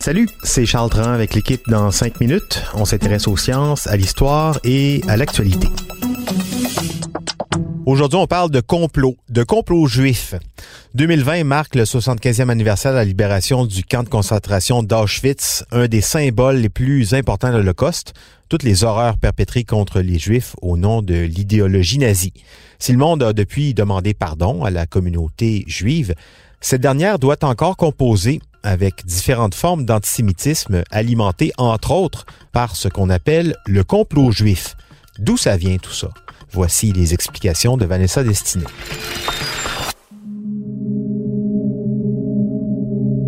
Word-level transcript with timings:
Salut, 0.00 0.28
c'est 0.42 0.66
Charles 0.66 0.90
Tran 0.90 1.12
avec 1.12 1.32
l'équipe 1.32 1.62
dans 1.66 1.90
5 1.90 2.20
minutes. 2.20 2.62
On 2.74 2.84
s'intéresse 2.84 3.26
aux 3.26 3.38
sciences, 3.38 3.86
à 3.86 3.96
l'histoire 3.96 4.60
et 4.64 5.00
à 5.08 5.16
l'actualité. 5.16 5.66
Aujourd'hui, 7.86 8.18
on 8.18 8.26
parle 8.26 8.50
de 8.50 8.60
complot, 8.60 9.16
de 9.30 9.44
complot 9.44 9.86
juif. 9.86 10.34
2020 10.94 11.44
marque 11.44 11.74
le 11.74 11.84
75e 11.84 12.50
anniversaire 12.50 12.92
de 12.92 12.98
la 12.98 13.04
libération 13.04 13.64
du 13.64 13.82
camp 13.82 14.02
de 14.02 14.10
concentration 14.10 14.82
d'Auschwitz, 14.82 15.64
un 15.72 15.88
des 15.88 16.02
symboles 16.02 16.56
les 16.56 16.68
plus 16.68 17.14
importants 17.14 17.50
de 17.50 17.56
l'Holocauste, 17.56 18.12
toutes 18.50 18.62
les 18.62 18.84
horreurs 18.84 19.16
perpétrées 19.16 19.64
contre 19.64 20.00
les 20.00 20.18
Juifs 20.18 20.54
au 20.60 20.76
nom 20.76 21.00
de 21.00 21.14
l'idéologie 21.14 21.98
nazie. 21.98 22.34
Si 22.78 22.92
le 22.92 22.98
monde 22.98 23.22
a 23.22 23.32
depuis 23.32 23.72
demandé 23.72 24.12
pardon 24.12 24.64
à 24.64 24.70
la 24.70 24.84
communauté 24.84 25.64
juive, 25.66 26.14
cette 26.62 26.80
dernière 26.80 27.18
doit 27.18 27.44
encore 27.44 27.76
composer 27.76 28.40
avec 28.62 29.04
différentes 29.04 29.54
formes 29.54 29.84
d'antisémitisme 29.84 30.84
alimentées 30.90 31.52
entre 31.58 31.90
autres 31.90 32.24
par 32.52 32.76
ce 32.76 32.88
qu'on 32.88 33.10
appelle 33.10 33.56
le 33.66 33.82
complot 33.82 34.30
juif. 34.30 34.76
D'où 35.18 35.36
ça 35.36 35.56
vient 35.56 35.76
tout 35.76 35.92
ça? 35.92 36.08
Voici 36.52 36.92
les 36.92 37.12
explications 37.14 37.76
de 37.76 37.84
Vanessa 37.84 38.22
Destiné. 38.22 38.64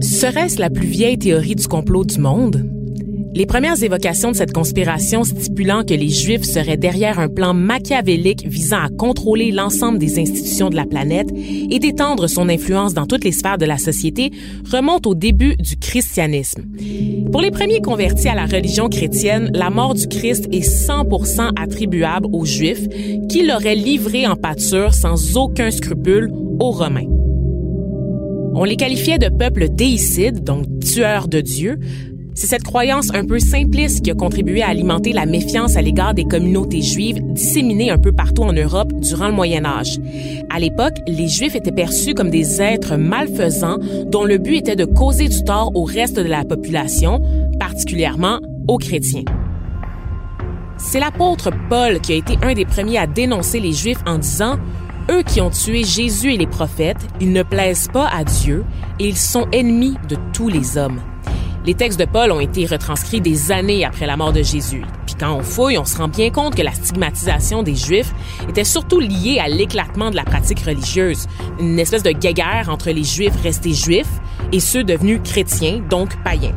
Serait-ce 0.00 0.60
la 0.60 0.70
plus 0.70 0.86
vieille 0.86 1.18
théorie 1.18 1.56
du 1.56 1.66
complot 1.66 2.04
du 2.04 2.20
monde? 2.20 2.73
Les 3.36 3.46
premières 3.46 3.82
évocations 3.82 4.30
de 4.30 4.36
cette 4.36 4.52
conspiration 4.52 5.24
stipulant 5.24 5.82
que 5.82 5.92
les 5.92 6.08
Juifs 6.08 6.44
seraient 6.44 6.76
derrière 6.76 7.18
un 7.18 7.28
plan 7.28 7.52
machiavélique 7.52 8.46
visant 8.46 8.78
à 8.78 8.88
contrôler 8.88 9.50
l'ensemble 9.50 9.98
des 9.98 10.20
institutions 10.20 10.70
de 10.70 10.76
la 10.76 10.86
planète 10.86 11.30
et 11.34 11.80
d'étendre 11.80 12.28
son 12.28 12.48
influence 12.48 12.94
dans 12.94 13.06
toutes 13.06 13.24
les 13.24 13.32
sphères 13.32 13.58
de 13.58 13.66
la 13.66 13.76
société 13.76 14.30
remontent 14.70 15.10
au 15.10 15.16
début 15.16 15.56
du 15.56 15.76
christianisme. 15.76 16.62
Pour 17.32 17.40
les 17.40 17.50
premiers 17.50 17.80
convertis 17.80 18.28
à 18.28 18.36
la 18.36 18.46
religion 18.46 18.88
chrétienne, 18.88 19.50
la 19.52 19.68
mort 19.68 19.94
du 19.94 20.06
Christ 20.06 20.46
est 20.52 20.68
100% 20.68 21.60
attribuable 21.60 22.28
aux 22.30 22.44
Juifs 22.44 22.86
qui 23.28 23.44
l'auraient 23.44 23.74
livré 23.74 24.28
en 24.28 24.36
pâture 24.36 24.94
sans 24.94 25.36
aucun 25.36 25.72
scrupule 25.72 26.30
aux 26.60 26.70
Romains. 26.70 27.08
On 28.56 28.62
les 28.62 28.76
qualifiait 28.76 29.18
de 29.18 29.28
peuple 29.28 29.68
déicide, 29.68 30.44
donc 30.44 30.66
tueur 30.78 31.26
de 31.26 31.40
Dieu, 31.40 31.80
c'est 32.34 32.48
cette 32.48 32.64
croyance 32.64 33.14
un 33.14 33.24
peu 33.24 33.38
simpliste 33.38 34.04
qui 34.04 34.10
a 34.10 34.14
contribué 34.14 34.62
à 34.62 34.68
alimenter 34.68 35.12
la 35.12 35.24
méfiance 35.24 35.76
à 35.76 35.82
l'égard 35.82 36.14
des 36.14 36.24
communautés 36.24 36.82
juives 36.82 37.20
disséminées 37.22 37.90
un 37.90 37.98
peu 37.98 38.12
partout 38.12 38.42
en 38.42 38.52
Europe 38.52 38.92
durant 38.94 39.28
le 39.28 39.34
Moyen 39.34 39.64
Âge. 39.64 39.98
À 40.50 40.58
l'époque, 40.58 40.94
les 41.06 41.28
Juifs 41.28 41.54
étaient 41.54 41.72
perçus 41.72 42.14
comme 42.14 42.30
des 42.30 42.60
êtres 42.60 42.96
malfaisants 42.96 43.78
dont 44.06 44.24
le 44.24 44.38
but 44.38 44.56
était 44.56 44.76
de 44.76 44.84
causer 44.84 45.28
du 45.28 45.44
tort 45.44 45.70
au 45.74 45.84
reste 45.84 46.16
de 46.16 46.22
la 46.22 46.44
population, 46.44 47.20
particulièrement 47.60 48.40
aux 48.66 48.78
chrétiens. 48.78 49.24
C'est 50.76 51.00
l'apôtre 51.00 51.50
Paul 51.70 52.00
qui 52.00 52.12
a 52.12 52.16
été 52.16 52.36
un 52.42 52.54
des 52.54 52.64
premiers 52.64 52.98
à 52.98 53.06
dénoncer 53.06 53.60
les 53.60 53.72
Juifs 53.72 54.02
en 54.06 54.18
disant 54.18 54.58
eux 55.10 55.22
qui 55.22 55.40
ont 55.40 55.50
tué 55.50 55.84
Jésus 55.84 56.32
et 56.32 56.36
les 56.36 56.46
prophètes, 56.46 57.06
ils 57.20 57.32
ne 57.32 57.42
plaisent 57.42 57.88
pas 57.92 58.08
à 58.08 58.24
Dieu 58.24 58.64
et 58.98 59.06
ils 59.06 59.16
sont 59.16 59.46
ennemis 59.52 59.94
de 60.08 60.16
tous 60.32 60.48
les 60.48 60.76
hommes. 60.76 61.00
Les 61.66 61.72
textes 61.72 61.98
de 61.98 62.04
Paul 62.04 62.30
ont 62.30 62.40
été 62.40 62.66
retranscrits 62.66 63.22
des 63.22 63.50
années 63.50 63.86
après 63.86 64.06
la 64.06 64.18
mort 64.18 64.34
de 64.34 64.42
Jésus. 64.42 64.82
Puis 65.06 65.14
quand 65.18 65.34
on 65.34 65.42
fouille, 65.42 65.78
on 65.78 65.86
se 65.86 65.96
rend 65.96 66.08
bien 66.08 66.30
compte 66.30 66.54
que 66.54 66.60
la 66.60 66.74
stigmatisation 66.74 67.62
des 67.62 67.74
Juifs 67.74 68.12
était 68.46 68.64
surtout 68.64 69.00
liée 69.00 69.38
à 69.42 69.48
l'éclatement 69.48 70.10
de 70.10 70.16
la 70.16 70.24
pratique 70.24 70.60
religieuse, 70.60 71.26
une 71.58 71.78
espèce 71.78 72.02
de 72.02 72.10
guéguerre 72.10 72.68
entre 72.68 72.90
les 72.90 73.02
Juifs 73.02 73.40
restés 73.42 73.72
juifs 73.72 74.20
et 74.52 74.60
ceux 74.60 74.84
devenus 74.84 75.20
chrétiens, 75.24 75.80
donc 75.88 76.22
païens. 76.22 76.54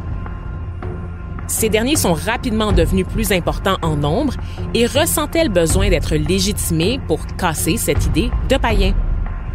Ces 1.48 1.70
derniers 1.70 1.96
sont 1.96 2.14
rapidement 2.14 2.74
devenus 2.74 3.06
plus 3.08 3.32
importants 3.32 3.78
en 3.82 3.96
nombre 3.96 4.34
et 4.74 4.86
ressentaient 4.86 5.46
le 5.46 5.50
besoin 5.50 5.90
d'être 5.90 6.16
légitimés 6.16 7.00
pour 7.08 7.26
casser 7.38 7.78
cette 7.78 8.06
idée 8.08 8.30
de 8.50 8.58
païens. 8.58 8.94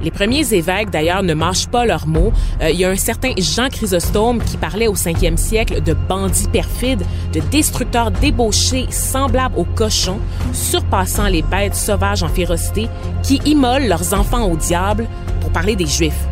Les 0.02 0.10
premiers 0.10 0.52
évêques, 0.52 0.90
d'ailleurs, 0.90 1.22
ne 1.22 1.32
mâchent 1.32 1.68
pas 1.68 1.86
leurs 1.86 2.06
mots. 2.06 2.32
Euh, 2.60 2.70
il 2.70 2.80
y 2.80 2.84
a 2.84 2.90
un 2.90 2.96
certain 2.96 3.32
Jean 3.38 3.68
Chrysostome 3.68 4.42
qui 4.42 4.56
parlait 4.56 4.88
au 4.88 4.94
5e 4.94 5.36
siècle 5.36 5.80
de 5.82 5.94
bandits 5.94 6.48
perfides, 6.48 7.04
de 7.32 7.40
destructeurs 7.50 8.10
débauchés 8.10 8.86
semblables 8.90 9.56
aux 9.56 9.64
cochons, 9.64 10.18
surpassant 10.52 11.28
les 11.28 11.42
bêtes 11.42 11.76
sauvages 11.76 12.22
en 12.22 12.28
férocité, 12.28 12.88
qui 13.22 13.36
immolent 13.44 13.86
leurs 13.86 14.12
enfants 14.12 14.50
au 14.50 14.56
diable 14.56 15.06
pour 15.40 15.50
parler 15.50 15.76
des 15.76 15.86
Juifs. 15.86 16.26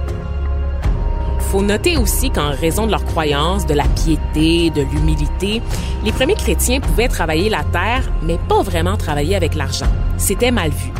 Il 1.36 1.52
faut 1.52 1.62
noter 1.62 1.96
aussi 1.96 2.30
qu'en 2.30 2.50
raison 2.50 2.86
de 2.86 2.92
leur 2.92 3.04
croyance, 3.04 3.66
de 3.66 3.74
la 3.74 3.84
piété, 3.84 4.70
de 4.70 4.82
l'humilité, 4.82 5.60
les 6.04 6.12
premiers 6.12 6.36
chrétiens 6.36 6.80
pouvaient 6.80 7.08
travailler 7.08 7.48
la 7.48 7.64
terre, 7.64 8.08
mais 8.22 8.38
pas 8.48 8.62
vraiment 8.62 8.96
travailler 8.96 9.34
avec 9.34 9.56
l'argent. 9.56 9.88
C'était 10.16 10.52
mal 10.52 10.70
vu. 10.70 10.92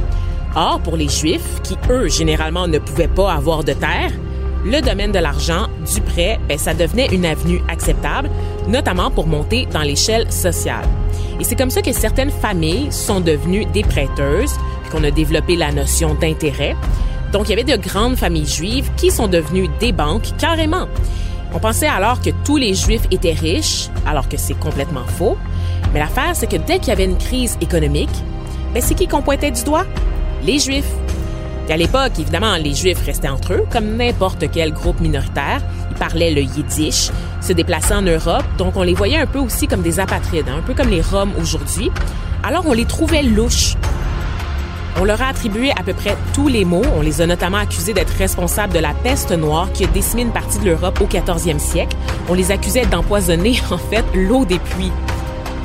Or, 0.57 0.81
pour 0.81 0.97
les 0.97 1.09
Juifs, 1.09 1.61
qui 1.63 1.77
eux, 1.91 2.09
généralement, 2.09 2.67
ne 2.67 2.79
pouvaient 2.79 3.09
pas 3.09 3.33
avoir 3.33 3.63
de 3.63 3.73
terre, 3.73 4.11
le 4.65 4.81
domaine 4.83 5.13
de 5.13 5.19
l'argent, 5.19 5.69
du 5.93 6.01
prêt, 6.03 6.39
ben, 6.49 6.59
ça 6.59 6.75
devenait 6.75 7.07
une 7.13 7.25
avenue 7.25 7.63
acceptable, 7.69 8.29
notamment 8.69 9.11
pour 9.11 9.27
monter 9.27 9.67
dans 9.73 9.81
l'échelle 9.81 10.31
sociale. 10.31 10.85
Et 11.39 11.45
c'est 11.45 11.57
comme 11.57 11.71
ça 11.71 11.81
que 11.81 11.93
certaines 11.93 12.31
familles 12.31 12.93
sont 12.93 13.21
devenues 13.21 13.65
des 13.67 13.83
prêteuses, 13.83 14.53
puis 14.83 14.91
qu'on 14.91 15.05
a 15.05 15.11
développé 15.11 15.57
la 15.57 15.73
notion 15.73 16.15
d'intérêt. 16.15 16.77
Donc, 17.33 17.49
il 17.49 17.51
y 17.51 17.53
avait 17.55 17.65
de 17.65 17.81
grandes 17.81 18.17
familles 18.17 18.47
juives 18.47 18.91
qui 18.97 19.11
sont 19.11 19.29
devenues 19.29 19.69
des 19.79 19.93
banques 19.93 20.37
carrément. 20.37 20.89
On 21.55 21.59
pensait 21.59 21.87
alors 21.87 22.21
que 22.21 22.31
tous 22.45 22.57
les 22.59 22.75
Juifs 22.75 23.07
étaient 23.11 23.33
riches, 23.33 23.89
alors 24.07 24.29
que 24.29 24.37
c'est 24.37 24.59
complètement 24.59 25.05
faux. 25.07 25.37
Mais 25.93 26.01
l'affaire, 26.01 26.35
c'est 26.35 26.47
que 26.47 26.57
dès 26.57 26.79
qu'il 26.79 26.89
y 26.89 26.93
avait 26.93 27.05
une 27.05 27.19
crise 27.19 27.57
économique, 27.61 28.11
ben, 28.75 28.83
c'est 28.83 28.95
qui 28.95 29.09
qu'on 29.09 29.23
pointait 29.23 29.51
du 29.51 29.65
doigt? 29.65 29.87
Les 30.43 30.59
Juifs. 30.59 30.91
à 31.69 31.77
l'époque, 31.77 32.13
évidemment, 32.19 32.57
les 32.57 32.75
Juifs 32.75 33.05
restaient 33.05 33.29
entre 33.29 33.53
eux, 33.53 33.65
comme 33.71 33.97
n'importe 33.97 34.51
quel 34.51 34.73
groupe 34.73 35.01
minoritaire. 35.01 35.61
Ils 35.91 35.97
parlaient 35.97 36.33
le 36.33 36.43
yiddish, 36.43 37.11
se 37.41 37.53
déplaçaient 37.53 37.95
en 37.95 38.03
Europe, 38.03 38.45
donc 38.59 38.77
on 38.77 38.83
les 38.83 38.95
voyait 38.95 39.19
un 39.19 39.27
peu 39.27 39.39
aussi 39.39 39.69
comme 39.69 39.83
des 39.83 40.01
apatrides, 40.01 40.49
hein, 40.49 40.57
un 40.59 40.63
peu 40.63 40.75
comme 40.75 40.89
les 40.89 41.01
Roms 41.01 41.33
aujourd'hui. 41.41 41.91
Alors 42.43 42.65
on 42.67 42.73
les 42.73 42.87
trouvait 42.87 43.23
louches. 43.23 43.77
On 45.01 45.05
leur 45.05 45.23
a 45.23 45.27
attribué 45.27 45.71
à 45.71 45.83
peu 45.85 45.95
près 45.95 46.17
tous 46.35 46.49
les 46.49 46.65
maux. 46.65 46.83
On 46.97 47.01
les 47.01 47.21
a 47.21 47.27
notamment 47.27 47.59
accusés 47.59 47.95
d'être 47.95 48.13
responsables 48.19 48.73
de 48.73 48.81
la 48.81 48.93
peste 48.93 49.31
noire 49.31 49.71
qui 49.73 49.85
a 49.85 49.87
décimé 49.87 50.23
une 50.23 50.33
partie 50.33 50.59
de 50.59 50.65
l'Europe 50.65 51.01
au 51.01 51.07
14e 51.07 51.59
siècle. 51.59 51.97
On 52.29 52.35
les 52.35 52.51
accusait 52.51 52.87
d'empoisonner, 52.87 53.61
en 53.71 53.79
fait, 53.79 54.05
l'eau 54.15 54.45
des 54.45 54.59
puits. 54.59 54.93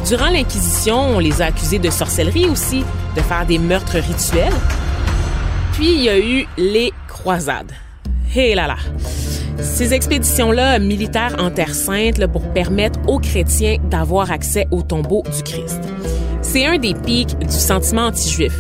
Durant 0.08 0.28
l'Inquisition, 0.30 1.16
on 1.16 1.20
les 1.20 1.42
a 1.42 1.46
accusés 1.46 1.80
de 1.80 1.90
sorcellerie 1.90 2.48
aussi, 2.48 2.84
de 3.16 3.22
faire 3.22 3.46
des 3.46 3.58
meurtres 3.58 3.98
rituels. 3.98 4.54
Puis 5.74 5.94
il 5.94 6.02
y 6.04 6.10
a 6.10 6.20
eu 6.20 6.46
les 6.58 6.92
croisades. 7.08 7.72
Hé 8.36 8.56
là 8.56 8.68
là! 8.68 8.78
Ces 9.58 9.94
expéditions-là 9.94 10.80
militaires 10.80 11.36
en 11.40 11.50
Terre 11.50 11.74
Sainte 11.74 12.26
pour 12.28 12.42
permettre 12.54 13.00
aux 13.08 13.20
chrétiens 13.20 13.78
d'avoir 13.90 14.32
accès 14.32 14.68
au 14.72 14.82
tombeau 14.82 15.24
du 15.24 15.44
Christ. 15.44 15.80
C'est 16.42 16.66
un 16.66 16.78
des 16.78 16.94
pics 16.94 17.38
du 17.40 17.52
sentiment 17.52 18.08
anti-juif. 18.08 18.54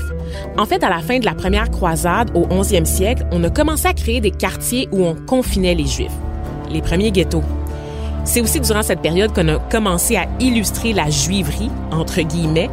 En 0.57 0.65
fait, 0.65 0.83
à 0.83 0.89
la 0.89 0.99
fin 0.99 1.19
de 1.19 1.25
la 1.25 1.33
première 1.33 1.69
croisade, 1.69 2.31
au 2.33 2.45
11e 2.47 2.85
siècle, 2.85 3.25
on 3.31 3.43
a 3.43 3.49
commencé 3.49 3.87
à 3.87 3.93
créer 3.93 4.21
des 4.21 4.31
quartiers 4.31 4.87
où 4.91 5.05
on 5.05 5.15
confinait 5.15 5.75
les 5.75 5.85
Juifs. 5.85 6.11
Les 6.69 6.81
premiers 6.81 7.11
ghettos. 7.11 7.43
C'est 8.23 8.41
aussi 8.41 8.59
durant 8.59 8.81
cette 8.81 9.01
période 9.01 9.33
qu'on 9.33 9.47
a 9.49 9.59
commencé 9.59 10.15
à 10.15 10.27
illustrer 10.39 10.93
la 10.93 11.09
juiverie, 11.09 11.69
entre 11.91 12.21
guillemets, 12.21 12.69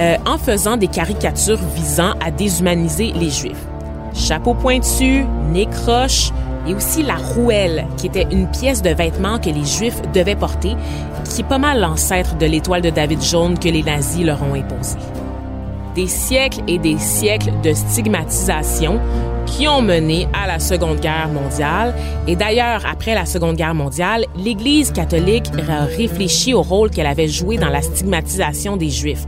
euh, 0.00 0.16
en 0.26 0.38
faisant 0.38 0.76
des 0.76 0.88
caricatures 0.88 1.60
visant 1.74 2.14
à 2.20 2.30
déshumaniser 2.30 3.12
les 3.12 3.30
Juifs. 3.30 3.66
Chapeau 4.14 4.54
pointu, 4.54 5.24
nez 5.50 5.66
croche, 5.66 6.32
et 6.66 6.74
aussi 6.74 7.02
la 7.02 7.16
rouelle, 7.16 7.86
qui 7.96 8.06
était 8.06 8.26
une 8.30 8.48
pièce 8.48 8.82
de 8.82 8.90
vêtement 8.90 9.38
que 9.38 9.50
les 9.50 9.64
Juifs 9.64 10.02
devaient 10.12 10.36
porter, 10.36 10.76
qui 11.24 11.42
est 11.42 11.44
pas 11.44 11.58
mal 11.58 11.80
l'ancêtre 11.80 12.36
de 12.36 12.46
l'étoile 12.46 12.82
de 12.82 12.90
David 12.90 13.22
jaune 13.22 13.58
que 13.58 13.68
les 13.68 13.82
nazis 13.82 14.24
leur 14.24 14.42
ont 14.42 14.54
imposée. 14.54 14.98
Des 15.94 16.08
siècles 16.08 16.62
et 16.66 16.78
des 16.78 16.98
siècles 16.98 17.52
de 17.62 17.72
stigmatisation 17.72 19.00
qui 19.46 19.66
ont 19.68 19.80
mené 19.80 20.28
à 20.32 20.46
la 20.46 20.58
Seconde 20.58 21.00
Guerre 21.00 21.28
mondiale. 21.28 21.94
Et 22.26 22.36
d'ailleurs, 22.36 22.84
après 22.86 23.14
la 23.14 23.24
Seconde 23.24 23.56
Guerre 23.56 23.74
mondiale, 23.74 24.26
l'Église 24.36 24.90
catholique 24.92 25.46
a 25.68 25.84
réfléchi 25.84 26.52
au 26.52 26.62
rôle 26.62 26.90
qu'elle 26.90 27.06
avait 27.06 27.28
joué 27.28 27.56
dans 27.56 27.68
la 27.68 27.82
stigmatisation 27.82 28.76
des 28.76 28.90
Juifs. 28.90 29.24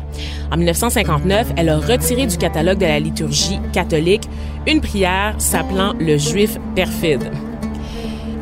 En 0.53 0.57
1959, 0.57 1.53
elle 1.57 1.69
a 1.69 1.79
retiré 1.79 2.27
du 2.27 2.37
catalogue 2.37 2.79
de 2.79 2.87
la 2.87 3.01
liturgie 3.01 3.61
catholique 3.73 4.29
une 4.67 4.81
prière 4.81 5.35
s'appelant 5.39 5.95
le 5.99 6.19
Juif 6.19 6.59
perfide. 6.75 7.31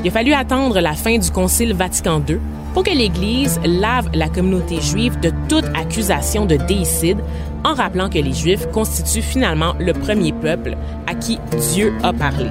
Il 0.03 0.09
a 0.09 0.11
fallu 0.11 0.33
attendre 0.33 0.81
la 0.81 0.95
fin 0.95 1.19
du 1.19 1.31
Concile 1.31 1.73
Vatican 1.73 2.23
II 2.29 2.39
pour 2.75 2.85
que 2.85 2.91
l'Église 2.91 3.59
lave 3.65 4.11
la 4.13 4.29
communauté 4.29 4.81
juive 4.81 5.19
de 5.21 5.33
toute 5.49 5.65
accusation 5.75 6.45
de 6.47 6.57
déicide 6.57 7.19
en 7.67 7.75
rappelant 7.75 8.09
que 8.09 8.19
les 8.19 8.33
Juifs 8.33 8.69
constituent 8.71 9.23
finalement 9.23 9.75
le 9.81 9.93
premier 9.93 10.33
peuple 10.33 10.77
à 11.07 11.15
qui 11.15 11.39
Dieu 11.73 11.93
a 12.03 12.13
parlé. 12.13 12.47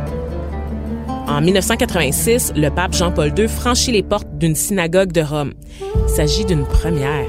En 1.27 1.41
1986, 1.41 2.53
le 2.55 2.69
pape 2.69 2.93
Jean-Paul 2.93 3.33
II 3.37 3.47
franchit 3.47 3.93
les 3.93 4.03
portes 4.03 4.27
d'une 4.37 4.55
synagogue 4.55 5.11
de 5.11 5.21
Rome. 5.21 5.53
Il 5.81 6.09
s'agit 6.09 6.45
d'une 6.45 6.65
première. 6.65 7.27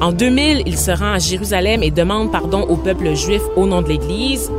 En 0.00 0.12
2000, 0.12 0.62
il 0.66 0.76
se 0.76 0.90
rend 0.90 1.12
à 1.12 1.18
Jérusalem 1.18 1.82
et 1.82 1.90
demande 1.90 2.32
pardon 2.32 2.62
au 2.62 2.76
peuple 2.76 3.14
juif 3.14 3.42
au 3.56 3.66
nom 3.66 3.82
de 3.82 3.88
l'Église. 3.88 4.50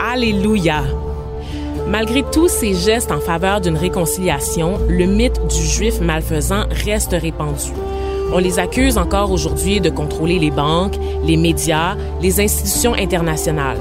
Alléluia! 0.00 0.82
Malgré 1.88 2.22
tous 2.32 2.48
ces 2.48 2.74
gestes 2.74 3.12
en 3.12 3.20
faveur 3.20 3.60
d'une 3.60 3.76
réconciliation, 3.76 4.78
le 4.88 5.06
mythe 5.06 5.40
du 5.48 5.62
juif 5.62 6.00
malfaisant 6.00 6.64
reste 6.84 7.12
répandu. 7.12 7.72
On 8.32 8.38
les 8.38 8.58
accuse 8.58 8.98
encore 8.98 9.30
aujourd'hui 9.30 9.80
de 9.80 9.88
contrôler 9.88 10.38
les 10.38 10.50
banques, 10.50 10.96
les 11.24 11.36
médias, 11.36 11.96
les 12.20 12.40
institutions 12.40 12.94
internationales. 12.94 13.78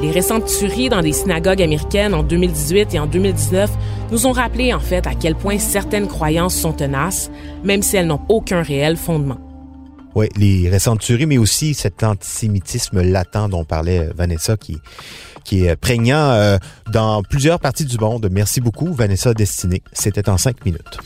Les 0.00 0.10
récentes 0.10 0.46
tueries 0.46 0.88
dans 0.88 1.00
des 1.00 1.12
synagogues 1.12 1.62
américaines 1.62 2.12
en 2.12 2.24
2018 2.24 2.94
et 2.94 2.98
en 2.98 3.06
2019 3.06 3.70
nous 4.10 4.26
ont 4.26 4.32
rappelé 4.32 4.74
en 4.74 4.80
fait 4.80 5.06
à 5.06 5.14
quel 5.14 5.36
point 5.36 5.58
certaines 5.58 6.08
croyances 6.08 6.56
sont 6.56 6.72
tenaces, 6.72 7.30
même 7.62 7.82
si 7.82 7.96
elles 7.96 8.08
n'ont 8.08 8.22
aucun 8.28 8.62
réel 8.62 8.96
fondement. 8.96 9.38
Oui, 10.14 10.26
les 10.36 10.68
récentes 10.68 11.00
tueries, 11.00 11.26
mais 11.26 11.38
aussi 11.38 11.72
cet 11.72 12.02
antisémitisme 12.02 13.00
latent 13.00 13.48
dont 13.48 13.64
parlait 13.64 14.10
Vanessa, 14.14 14.56
qui, 14.56 14.78
qui 15.44 15.66
est 15.66 15.76
prégnant 15.76 16.32
euh, 16.32 16.58
dans 16.92 17.22
plusieurs 17.22 17.60
parties 17.60 17.86
du 17.86 17.96
monde. 17.96 18.28
Merci 18.30 18.60
beaucoup, 18.60 18.92
Vanessa 18.92 19.32
Destinée. 19.32 19.82
C'était 19.92 20.28
en 20.28 20.36
cinq 20.36 20.64
minutes. 20.66 20.98